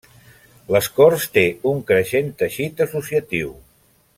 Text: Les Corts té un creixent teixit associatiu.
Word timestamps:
Les 0.75 0.87
Corts 0.99 1.27
té 1.35 1.43
un 1.73 1.83
creixent 1.91 2.33
teixit 2.41 2.85
associatiu. 2.87 3.53